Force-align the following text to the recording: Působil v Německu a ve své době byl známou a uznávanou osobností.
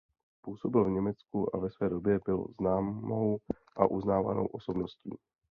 Působil 0.41 0.83
v 0.85 0.89
Německu 0.89 1.55
a 1.55 1.59
ve 1.59 1.69
své 1.71 1.89
době 1.89 2.19
byl 2.25 2.47
známou 2.59 3.37
a 3.77 3.85
uznávanou 3.85 4.45
osobností. 4.45 5.17